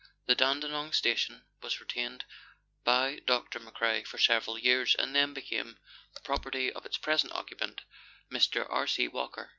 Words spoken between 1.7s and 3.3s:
retained by